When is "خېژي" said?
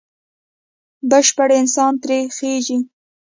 2.35-2.77